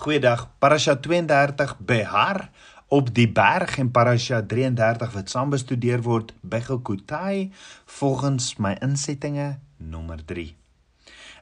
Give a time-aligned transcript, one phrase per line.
[0.00, 0.48] Goeiedag.
[0.58, 2.50] Parasha 32 Behar
[2.88, 7.50] op die berg en Parasha 33 wat saam bestudeer word Begokutai
[7.98, 10.46] volgens my insettinge nommer 3.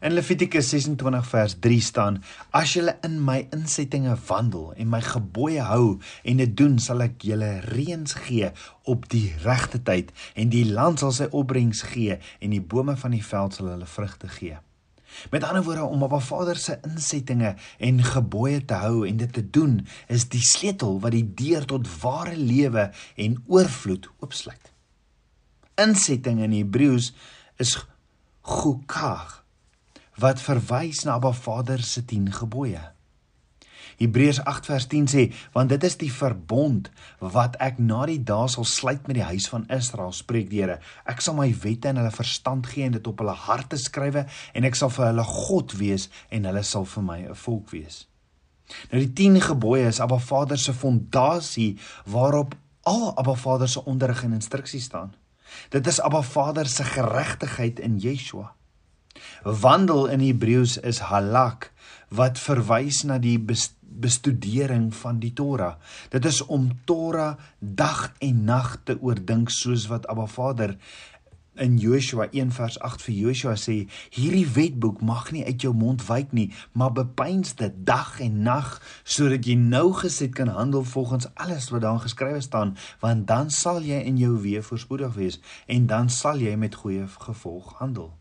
[0.02, 2.18] In Levitikus 26 vers 3 staan:
[2.50, 7.30] As julle in my insettinge wandel en my gebooie hou en dit doen, sal ek
[7.30, 8.50] julle reëns gee
[8.90, 13.14] op die regte tyd en die land sal sy opbrengs gee en die bome van
[13.14, 14.58] die veld sal hulle vrugte gee.
[15.30, 19.32] Met ander woorde om op 'n Vader se insettinge en gebooie te hou en dit
[19.32, 24.72] te doen is die sleutel wat die deur tot ware lewe en oorvloed oopsluit.
[25.74, 27.12] Insetting in Hebreëus
[27.56, 27.86] is
[28.42, 29.38] chukah
[30.18, 32.97] wat verwys na Abba Vader se 10 gebooie.
[33.98, 38.46] Hebreërs 8 vers 10 sê, want dit is die verbond wat ek na die dae
[38.50, 40.78] sal sluit met die huis van Israel, spreek die Here.
[41.04, 44.68] Ek sal my wette in hulle verstand gee en dit op hulle harte skrywe en
[44.68, 48.06] ek sal vir hulle God wees en hulle sal vir my 'n volk wees.
[48.92, 54.24] Nou die 10 gebooie is Abba Vader se fondasie waarop al Abba Vader se onderrig
[54.24, 55.14] en instruksies staan.
[55.70, 58.52] Dit is Abba Vader se geregtigheid in Yeshua.
[59.42, 61.72] Wandel in Hebreëus is halak
[62.14, 63.38] wat verwys na die
[64.00, 65.76] bestudering van die Torah.
[66.10, 70.76] Dit is om Torah dag en nag te oordink soos wat Abba Vader
[71.58, 73.76] in Joshua 1 vers 8 vir Joshua sê
[74.14, 78.76] hierdie wetboek mag nie uit jou mond wyk nie maar bepeins dit dag en nag
[79.02, 83.82] sodat jy nou geset kan handel volgens alles wat daarin geskrywe staan want dan sal
[83.84, 88.12] jy in jou weë voorspoedig wees en dan sal jy met goeie gevolg handel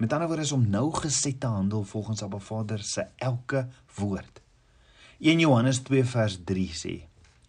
[0.00, 3.66] met ander woorde is om nou geset te handel volgens Abba Vader se elke
[3.98, 4.43] woord
[5.18, 6.94] 1 Johannes 2 vers 3 sê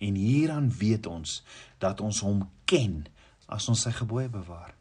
[0.06, 1.40] en hieraan weet ons
[1.82, 3.06] dat ons hom ken
[3.48, 4.74] as ons sy gebooie bewaar.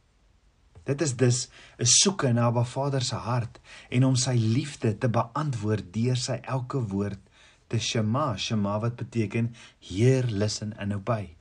[0.84, 3.60] Dit is dus 'n soeke na Abba Vader se hart
[3.91, 7.20] en om sy liefde te beantwoord deur sy elke woord
[7.68, 11.36] te shema, shema wat beteken heer listen and obey.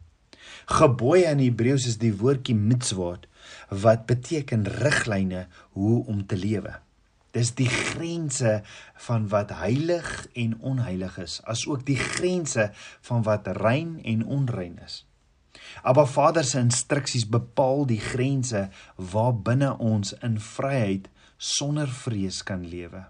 [0.65, 3.27] Gebooie in Hebreëus is die woordjie mitzvot
[3.69, 6.82] wat beteken riglyne hoe om te lewe.
[7.33, 8.61] Dis die grense
[9.07, 12.69] van wat heilig en onheilig is, asook die grense
[13.01, 15.01] van wat rein en onrein is.
[15.81, 18.67] Abba Vader se instruksies bepaal die grense
[19.13, 23.03] waarbinne ons in vryheid sonder vrees kan lewe.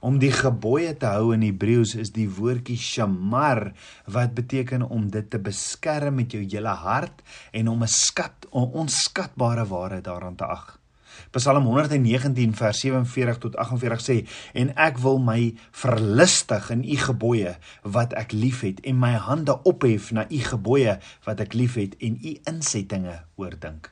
[0.00, 3.74] Om die gebooie te hou in Hebreëus is die woordjie shamar
[4.08, 7.20] wat beteken om dit te beskerm met jou hele hart
[7.52, 10.79] en om 'n skat, 'n onskatbare waarheid daaraan te ag.
[11.36, 14.18] Psalm 119 vers 47 tot 48 sê
[14.54, 20.10] en ek wil my verlustig in u gebooie wat ek liefhet en my hande ophef
[20.16, 20.98] na u gebooie
[21.28, 23.90] wat ek liefhet en u insettinge oordink.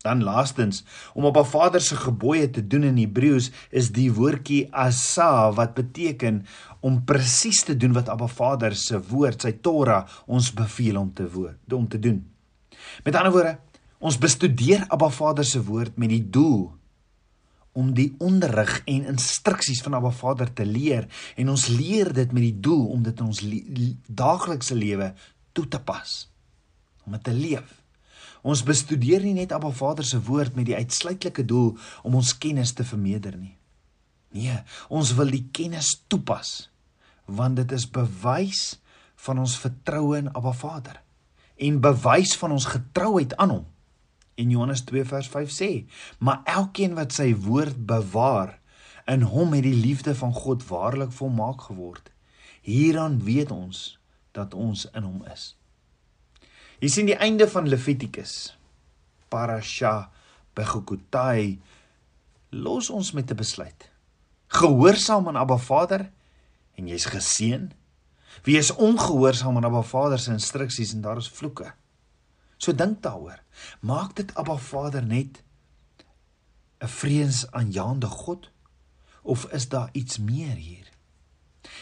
[0.00, 4.68] Dan laastens om op 'n Vader se gebooie te doen in Hebreëus is die woordjie
[4.72, 6.46] asa wat beteken
[6.80, 11.30] om presies te doen wat Abba Vader se woord, sy Torah ons beveel om te
[11.30, 12.30] woord, om te doen.
[13.04, 13.58] Met ander woorde,
[14.00, 16.70] Ons bestudeer Abba Vader se woord met die doel
[17.76, 21.04] om die onderrig en instruksies van Abba Vader te leer
[21.36, 23.42] en ons leer dit met die doel om dit in ons
[24.08, 25.12] daaglikse lewe
[25.52, 26.16] toe te pas
[27.04, 27.68] om dit te leef.
[28.40, 32.72] Ons bestudeer nie net Abba Vader se woord met die uitsluitlike doel om ons kennis
[32.72, 33.56] te vermeerder nie.
[34.32, 34.56] Nee,
[34.88, 36.70] ons wil die kennis toepas
[37.30, 38.80] want dit is bewys
[39.22, 40.96] van ons vertroue in Abba Vader
[41.60, 43.68] en bewys van ons getrouheid aan hom.
[44.40, 45.70] En Johannes 2 vers 5 sê:
[46.18, 48.58] "Maar elkeen wat sy woord bewaar,
[49.06, 52.10] in hom het die liefde van God waarlik volmaak geword.
[52.60, 53.98] Hieraan weet ons
[54.32, 55.56] dat ons in hom is."
[56.80, 58.56] Jy sien die einde van Levitikus.
[59.28, 60.10] Parasha
[60.56, 61.60] Begokutai
[62.50, 63.90] los ons met 'n besluit.
[64.46, 66.10] Gehoorsaam aan Abba Vader
[66.74, 67.70] en jy's geseën.
[68.42, 71.74] Wie is ongehoorsaam aan Abba Vader se instruksies en daar is vloeke.
[72.60, 73.40] So dink daaroor.
[73.80, 75.42] Maak dit Abba Vader net
[76.80, 78.50] 'n vreesaanjaende God
[79.22, 80.88] of is daar iets meer hier?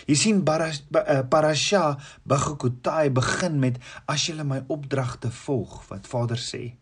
[0.06, 6.74] Jy sien eh, Parasha Bagukutai begin met as jy my opdragte volg wat Vader sê.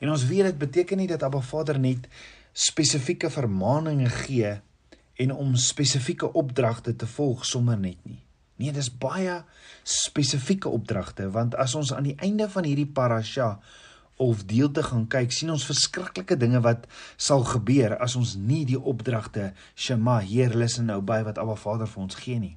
[0.00, 2.08] En ons weet dit beteken nie dat Abba Vader net
[2.52, 4.60] spesifieke vermaninge gee
[5.14, 8.22] en om spesifieke opdragte te volg sommer net nie.
[8.60, 9.38] Nee, dis baie
[9.88, 13.54] spesifieke opdragte want as ons aan die einde van hierdie parasha
[14.20, 16.84] of deelte gaan kyk, sien ons verskriklike dinge wat
[17.16, 21.88] sal gebeur as ons nie die opdragte Shema, Heer, luister nou by wat Abba Vader
[21.88, 22.56] vir ons gee nie.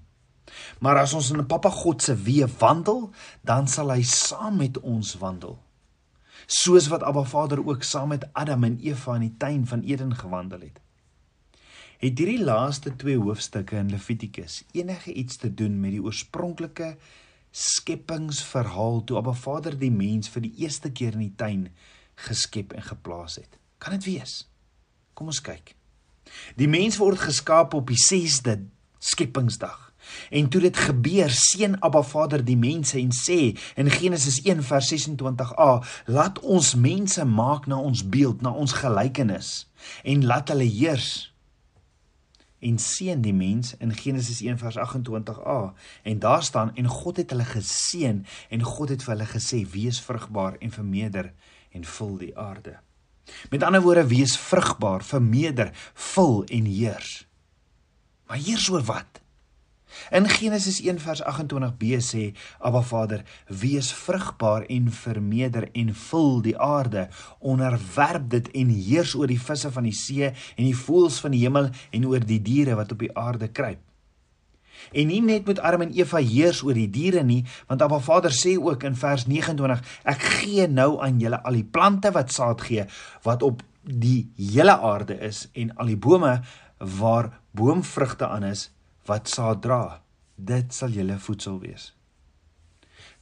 [0.83, 3.11] Maar as ons in 'n Papa God se weë wandel,
[3.41, 5.57] dan sal hy saam met ons wandel.
[6.47, 10.15] Soos wat Abba Vader ook saam met Adam en Eva in die tuin van Eden
[10.15, 10.79] gewandel het.
[12.03, 16.97] Het hierdie laaste 2 hoofstukke in Levitikus enige iets te doen met die oorspronklike
[17.55, 21.61] skepingsverhaal toe Abba Vader die mens vir die eerste keer in die tuin
[22.25, 23.55] geskep en geplaas het?
[23.79, 24.35] Kan dit wees?
[25.15, 25.77] Kom ons kyk.
[26.59, 28.59] Die mens word geskaap op die 6de
[28.99, 29.93] skepingsdag.
[30.27, 35.71] En toe dit gebeur, seën Abba Vader die mense en sê in Genesis 1:26a,
[36.11, 39.69] laat ons mense maak na ons beeld, na ons gelykenis
[40.03, 41.32] en laat hulle heers.
[42.63, 45.73] En seën die mens in Genesis 1:28a
[46.03, 49.99] en daar staan en God het hulle geseën en God het vir hulle gesê wees
[50.01, 51.33] vrugbaar en vermeerder
[51.71, 52.79] en vul die aarde.
[53.49, 57.27] Met ander woorde, wees vrugbaar, vermeerder, vul en heers.
[58.27, 59.22] Maar heers oor wat?
[60.11, 67.07] In Genesis 1:28b sê Abba Vader: "Wees vrugbaar en vermeerder en vul die aarde,
[67.39, 71.43] onderwerp dit en heers oor die visse van die see en die voëls van die
[71.45, 73.79] hemel en oor die diere wat op die aarde kruip."
[74.91, 78.33] En nie net met Adam en Eva heers oor die diere nie, want Abba Vader
[78.35, 82.61] sê ook in vers 29: Ek gee nou aan julle al die plante wat saad
[82.61, 82.85] gee
[83.23, 86.41] wat op die hele aarde is en al die bome
[86.99, 88.72] waar boomvrugte aan is
[89.05, 90.01] wat saad dra.
[90.35, 91.91] Dit sal julle voedsel wees.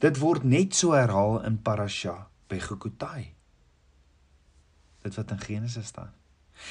[0.01, 3.33] Dit word net so herhaal in Parasha Begukutai.
[5.01, 6.11] Dit wat in Genesis staan.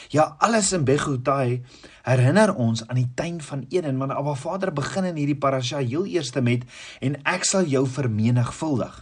[0.09, 1.63] Ja, alles in Begutai
[2.03, 6.07] herinner ons aan die tuin van Eden, want Abba Vader begin in hierdie parasha heel
[6.07, 6.67] eers met
[7.01, 8.95] en ek sal jou vermenigvuldig.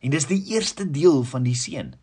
[0.00, 1.94] En dis die eerste deel van die seën.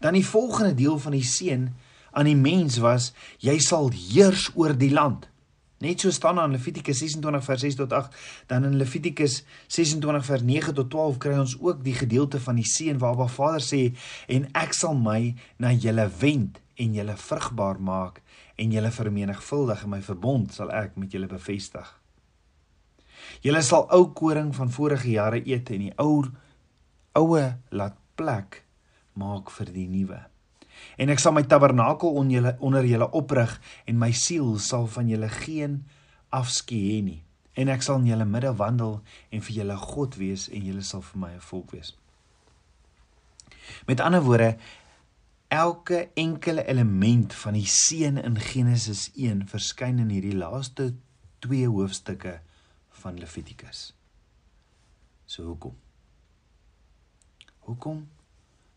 [0.00, 1.68] Dan die volgende deel van die seën
[2.10, 5.28] aan die mens was jy sal heers oor die land.
[5.80, 8.16] Net so staan daar in Levitikus 26 vers 6 tot 8,
[8.46, 12.66] dan in Levitikus 26 vers 9 tot 12 kry ons ook die gedeelte van die
[12.68, 13.80] seën waar Abba Vader sê
[14.28, 18.20] en ek sal my na julle wend en julle vrugbaar maak
[18.60, 21.88] en julle vermenigvuldig en my verbond sal ek met julle bevestig.
[23.40, 26.26] Julle sal ou koring van vorige jare eet en die ou
[27.16, 28.66] oue laat plek
[29.16, 30.20] maak vir die nuwe.
[30.96, 33.56] En ek sal my tabernakel on julle, onder julle oprig
[33.86, 35.80] en my siel sal van julle geen
[36.28, 37.22] afskeid hê nie.
[37.58, 39.00] En ek sal in julle midde wandel
[39.30, 41.96] en vir julle God wees en julle sal vir my 'n volk wees.
[43.86, 44.56] Met ander woorde,
[45.48, 50.94] elke enkele element van die seën in Genesis 1 verskyn in hierdie laaste
[51.38, 52.40] 2 hoofstukke
[53.02, 53.94] van Levitikus.
[55.26, 55.74] So hoekom?
[57.58, 58.08] Hoekom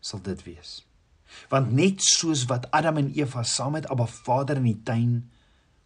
[0.00, 0.82] sal dit wees?
[1.48, 5.30] Want net soos wat Adam en Eva saam met Abba Vader in die tuin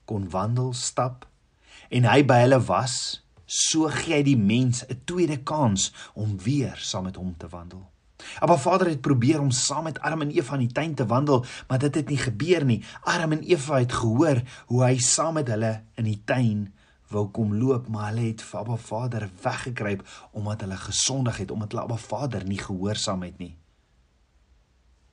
[0.04, 1.26] kon wandel, stap
[1.88, 6.76] en hy by hulle was, so gee hy die mens 'n tweede kans om weer
[6.76, 7.86] saam met hom te wandel.
[8.40, 11.44] Abba Vader het probeer om saam met Adam en Eva in die tuin te wandel,
[11.68, 12.84] maar dit het nie gebeur nie.
[13.02, 16.66] Adam en Eva het gehoor hoe hy saam met hulle in die tuin
[17.08, 21.72] wou kom loop, maar hulle het vir Abba Vader weggekruip omdat hulle gesondig het, omdat
[21.72, 23.54] hulle Abba Vader nie gehoorsaam het nie.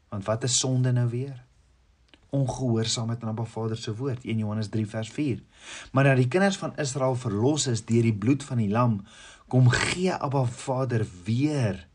[0.09, 1.43] Want wat is sonde nou weer?
[2.29, 5.41] Ongehoorsaamheid aan Abba Vader se woord, 1 Johannes 3 vers 4.
[5.91, 9.03] Maar dat die kinders van Israel verlos is deur die bloed van die lam,
[9.47, 11.87] kom gee Abba Vader weer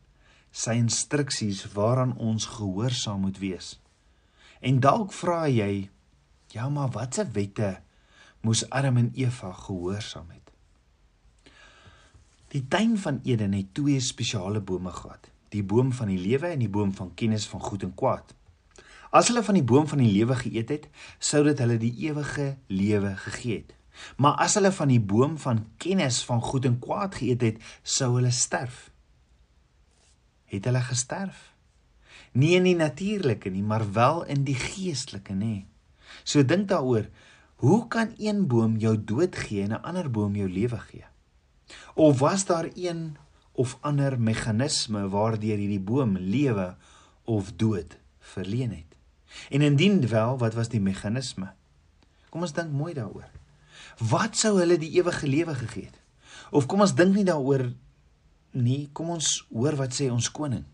[0.51, 3.75] sy instruksies waaraan ons gehoorsaam moet wees.
[4.59, 5.89] En dalk vra jy,
[6.51, 7.79] ja, maar watse wette
[8.41, 10.51] moes Adam en Eva gehoorsaam het?
[12.51, 16.63] Die tuin van Eden het twee spesiale bome gehad: die boom van die lewe en
[16.63, 18.35] die boom van kennis van goed en kwaad.
[19.11, 20.87] As hulle van die boom van die lewe geëet het,
[21.19, 23.75] sou dit hulle die ewige lewe gegee het.
[24.17, 28.15] Maar as hulle van die boom van kennis van goed en kwaad geëet het, sou
[28.15, 28.91] hulle sterf
[30.51, 31.51] het hulle gesterf.
[32.35, 35.65] Nie in die natuurlike nie, maar wel in die geestelike, nê.
[36.27, 37.07] So dink daaroor,
[37.63, 41.05] hoe kan een boom jou dood gee en 'n ander boom jou lewe gee?
[41.95, 43.17] Of was daar een
[43.53, 46.75] of ander meganisme waardeur hierdie boom lewe
[47.25, 47.97] of dood
[48.33, 48.97] verleen het?
[49.49, 51.53] En indien wel, wat was die meganisme?
[52.29, 53.29] Kom ons dink mooi daaroor.
[54.11, 55.97] Wat sou hulle die ewige lewe gegee het?
[56.51, 57.69] Of kom ons dink nie daaroor
[58.51, 60.65] nie, kom ons hoor wat sê ons koning.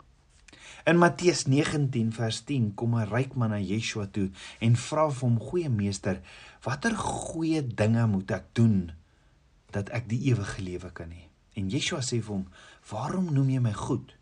[0.87, 5.19] In Matteus 19 vers 10 kom 'n ryk man na Yeshua toe en vra vir
[5.19, 6.21] hom: "Goeie meester,
[6.63, 8.91] watter goeie dinge moet ek doen
[9.71, 11.26] dat ek die ewige lewe kan hê?"
[11.57, 12.45] En Yeshua sê vir hom:
[12.91, 14.13] "Waarom noem jy my goed?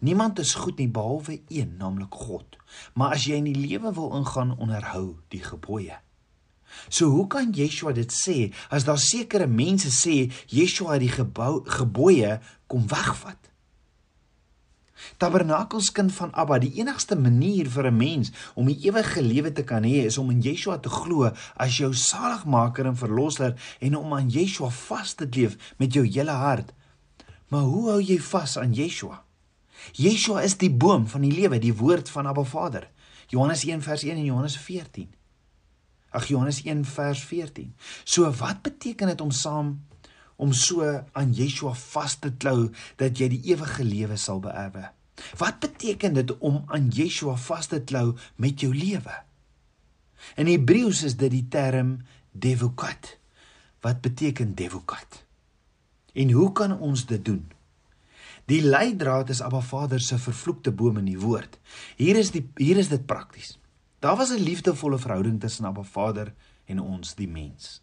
[0.00, 2.56] Niemand is goed nie behalwe een, naamlik God.
[2.94, 5.98] Maar as jy in die lewe wil ingaan, onderhou die gebooie."
[6.88, 11.62] So hoe kan Yeshua dit sê as daar sekere mense sê Yeshua het die gebou
[11.64, 13.50] gebooie kom wegvat?
[15.18, 19.82] Tabernakelskind van Abba, die enigste manier vir 'n mens om die ewige lewe te kan
[19.82, 24.28] hê, is om in Yeshua te glo as jou saligmaker en verlosser en om aan
[24.28, 26.72] Yeshua vas te leef met jou hele hart.
[27.54, 29.20] Maar hoe hou jy vas aan Yeshua?
[29.94, 32.88] Yeshua is die boom van die lewe, die woord van Abba Vader.
[33.30, 35.06] Johannes 1 vers 1 en Johannes 14.
[36.18, 37.70] Ag Johannes 1 vers 14.
[38.02, 39.76] So wat beteken dit om saam
[40.34, 40.82] om so
[41.14, 44.88] aan Yeshua vas te klou dat jy die ewige lewe sal beerwe?
[45.38, 49.20] Wat beteken dit om aan Yeshua vas te klou met jou lewe?
[50.42, 52.00] In Hebreëus is dit die term
[52.32, 53.14] devokat.
[53.84, 55.23] Wat beteken devokat?
[56.14, 57.42] En hoe kan ons dit doen?
[58.46, 61.58] Die leidraad is Abba Vader se vervloekte boom in die woord.
[61.96, 63.56] Hier is die hier is dit prakties.
[63.98, 67.82] Daar was 'n liefdevolle verhouding tussen Abba Vader en ons die mens.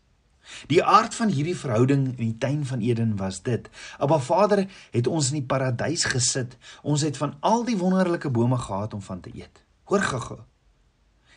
[0.67, 3.69] Die aard van hierdie verhouding in die tuin van Eden was dit.
[3.97, 6.57] Abba Vader het ons in die paradys gesit.
[6.81, 9.63] Ons het van al die wonderlike bome gehad om van te eet.
[9.83, 10.39] Hoor gou-gou.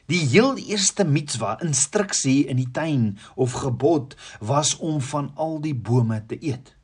[0.07, 5.75] Die heel eerste mitswa instruksie in die tuin of gebod was om van al die
[5.75, 6.75] bome te eet.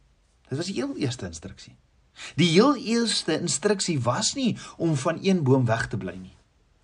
[0.50, 1.76] Dit was die heel eerste instruksie.
[2.36, 6.34] Die heel eerste instruksie was nie om van een boom weg te bly nie.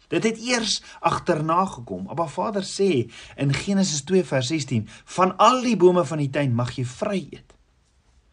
[0.09, 2.07] Dit het eers agterna gekom.
[2.09, 6.55] Abba Vader sê in Genesis 2 vers 16: "Van al die bome van die tuin
[6.55, 7.55] mag jy vry eet."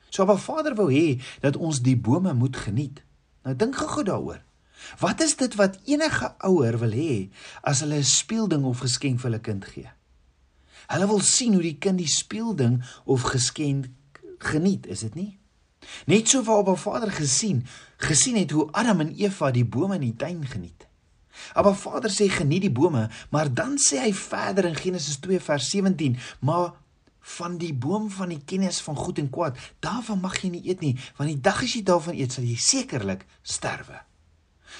[0.10, 3.02] So Abba Vader wou hê dat ons die bome moet geniet.
[3.44, 4.44] Nou dink gou daaroor.
[5.00, 7.30] Wat is dit wat enige ouer wil hê
[7.62, 9.90] as hulle 'n speelding of geskenk vir hulle kind gee?
[10.88, 13.88] Hulle wil sien hoe die kind die speelding of geskenk
[14.44, 15.32] geniet, is dit nie?
[16.06, 17.66] Net so waar Abba Vader gesien,
[17.98, 20.88] gesien het hoe Adam en Eva die bome in die tuin geniet.
[21.54, 25.70] Abba Vader sê geniet die bome, maar dan sê hy verder in Genesis 2 vers
[25.74, 26.74] 17, maar
[27.36, 30.82] van die boom van die kennis van goed en kwaad, daarvan mag jy nie eet
[30.84, 34.02] nie, want die dag as jy daarvan eet, sal jy sekerlik sterwe.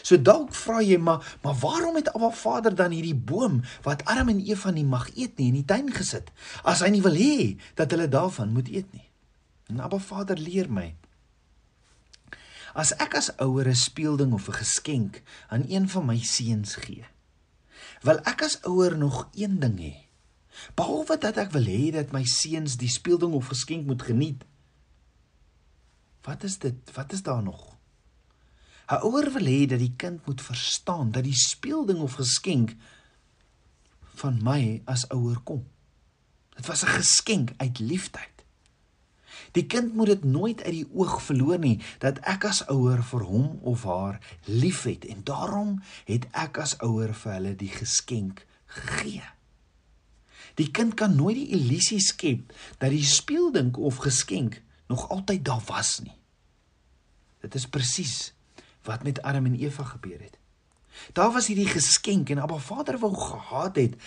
[0.02, 4.34] So dalk vra jy maar, maar waarom het Abba Vader dan hierdie boom wat Adam
[4.34, 6.34] en Eva nie mag eet nie in die tuin gesit,
[6.68, 9.08] as hy nie wil hê dat hulle daarvan moet eet nie?
[9.68, 10.96] En Abba Vader leer my
[12.74, 17.06] As ek as ouer 'n speelding of 'n geskenk aan een van my seuns gee,
[18.02, 19.96] wil ek as ouer nog een ding hê.
[20.76, 24.46] Behalwe dat ek wil hê dat my seuns die speelding of geskenk moet geniet.
[26.22, 26.76] Wat is dit?
[26.94, 27.78] Wat is daar nog?
[28.90, 32.76] 'n Ouer wil hê dat die kind moet verstaan dat die speelding of geskenk
[34.18, 35.68] van my as ouer kom.
[36.56, 38.33] Dit was 'n geskenk uit liefde.
[39.54, 43.26] Die kind moet dit nooit uit die oog verloor nie dat ek as ouer vir
[43.30, 44.18] hom of haar
[44.50, 45.76] liefhet en daarom
[46.10, 49.22] het ek as ouer vir hulle die geskenk gegee.
[50.58, 55.62] Die kind kan nooit die illusie skep dat die speeldink of geskenk nog altyd daar
[55.70, 56.18] was nie.
[57.46, 58.34] Dit is presies
[58.88, 60.38] wat met Adam en Eva gebeur het.
[61.14, 63.98] Daar was hierdie geskenk en Abba Vader wou gehad het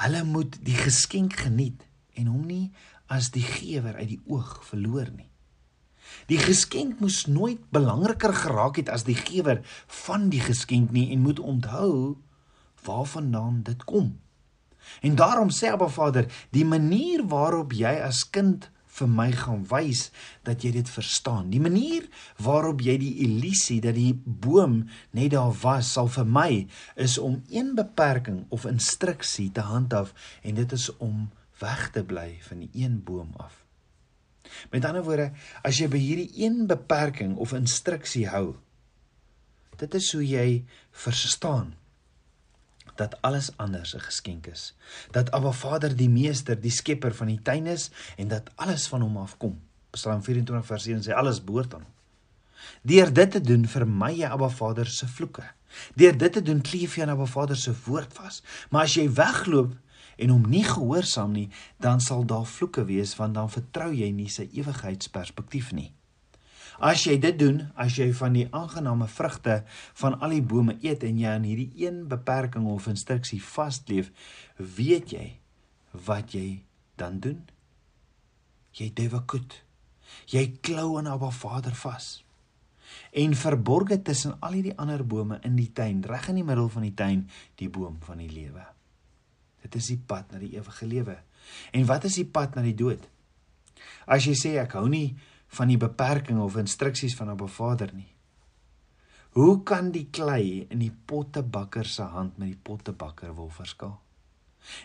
[0.00, 1.84] hulle moet die geskenk geniet
[2.16, 2.70] en hom nie
[3.10, 5.28] as die gewer uit die oog verloor nie.
[6.30, 9.62] Die geskenk moes nooit belangriker geraak het as die gewer
[10.06, 12.18] van die geskenk nie en moet onthou
[12.86, 14.12] waarvandaan dit kom.
[15.04, 20.08] En daarom sê Abba Vader, die manier waarop jy as kind vir my gaan wys
[20.46, 21.50] dat jy dit verstaan.
[21.52, 22.08] Die manier
[22.42, 24.82] waarop jy die illusie dat die boom
[25.16, 26.50] net daar was sal vir my
[26.96, 31.28] is om een beperking of instruksie te handhaaf en dit is om
[31.60, 33.64] weg te bly van die een boom af.
[34.70, 35.30] Met ander woorde,
[35.62, 38.56] as jy by hierdie een beperking of instruksie hou,
[39.80, 40.48] dit is hoe jy
[40.90, 41.74] verstaan
[43.00, 44.74] dat alles anders 'n geskenk is.
[45.10, 49.00] Dat Abba Vader die meester, die skepper van die tuin is en dat alles van
[49.00, 49.60] hom afkom.
[49.90, 51.92] Psalm 24 vers 1 sê alles behoort aan hom.
[52.82, 55.44] Deur dit te doen vermy jy Abba Vader se vloeke.
[55.94, 58.42] Deur dit te doen kleef jy aan Abba Vader se woord vas.
[58.70, 59.76] Maar as jy wegloop
[60.20, 61.48] en hom nie gehoorsaam nie,
[61.80, 65.90] dan sal daar vloeke wees want dan vertrou jy nie sy ewigheidsperspektief nie.
[66.80, 69.58] As jy dit doen, as jy van die aangename vrugte
[70.00, 74.08] van al die bome eet en jy aan hierdie een beperking of instruksie vasleef,
[74.56, 75.26] weet jy
[76.06, 76.62] wat jy
[76.96, 77.44] dan doen?
[78.72, 79.60] Jy devakut.
[80.32, 82.20] Jy klou aan Abba Vader vas.
[83.12, 86.86] En verborge tussen al hierdie ander bome in die tuin, reg in die middel van
[86.88, 87.26] die tuin,
[87.60, 88.64] die boom van die lewe.
[89.62, 91.18] Dit is die pad na die ewige lewe.
[91.72, 93.02] En wat is die pad na die dood?
[94.06, 95.16] As jy sê ek hou nie
[95.56, 98.12] van die beperking of instruksies van 'n Vader nie.
[99.30, 103.98] Hoe kan die klei in die pottebakker se hand met die pottebakker wil verskil?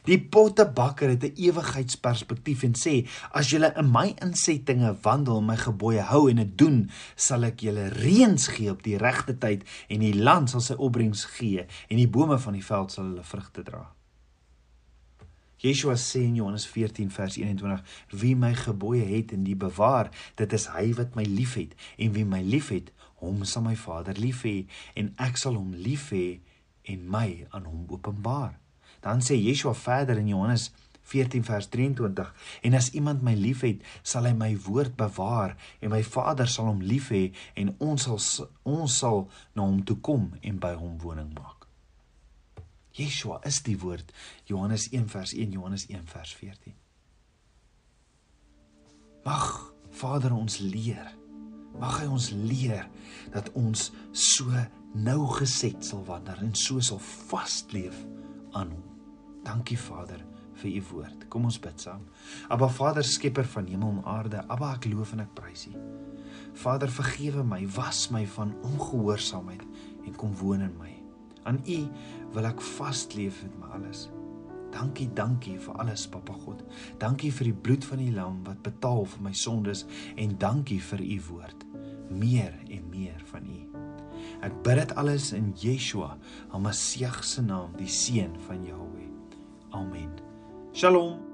[0.03, 6.01] Die pottebakker het 'n ewigheidsperspektief en sê as julle in my insettinge wandel my gebooie
[6.01, 10.15] hou en dit doen, sal ek julle reëns gee op die regte tyd en die
[10.15, 13.96] land sal sy opbrengs gee en die bome van die veld sal hulle vrugte dra.
[15.65, 20.53] Yeshua sê in Johannes 14 vers 21: Wie my gebooie het en die bewaar, dit
[20.53, 22.91] is hy wat my liefhet en wie my liefhet,
[23.24, 26.38] hom sal my Vader lief hê en ek sal hom lief hê
[26.93, 28.60] en my aan hom openbaar.
[29.01, 30.69] Dan sê Yeshua verder in Johannes
[31.10, 32.29] 14 vers 23
[32.69, 36.86] en as iemand my liefhet sal hy my woord bewaar en my Vader sal hom
[36.86, 39.25] lief hê en ons sal ons sal
[39.57, 41.55] na hom toe kom en by hom woning maak.
[42.96, 44.14] Yeshua is die woord
[44.48, 46.74] Johannes 1 vers 1 Johannes 1 vers 14.
[49.25, 51.12] Mag Vader ons leer.
[51.80, 52.88] Mag hy ons leer
[53.34, 54.64] dat ons so
[54.96, 57.98] nou geset sal wandel en so sal vasleef
[58.56, 58.84] aan hom.
[59.46, 60.24] Dankie Vader
[60.62, 61.28] vir u woord.
[61.30, 62.06] Kom ons bid saam.
[62.54, 65.75] Aba Vader, skepper van hemel en aarde, Aba ek loof en ek prys u.
[66.56, 69.66] Vader, vergewe my, was my van ongehoorsaamheid
[70.08, 70.94] en kom woon in my.
[71.46, 71.80] Aan u
[72.34, 74.08] wil ek vasleef met my alles.
[74.75, 76.64] Dankie, dankie vir alles, Papa God.
[77.00, 79.86] Dankie vir die bloed van die lam wat betaal vir my sondes
[80.20, 81.64] en dankie vir u woord.
[82.10, 83.62] Meer en meer van u.
[84.46, 86.16] Ek bid dit alles in Yeshua,
[86.54, 89.08] Hamasiach se naam, die seun van Jahweh.
[89.75, 90.12] Amen.
[90.74, 91.25] Shalom.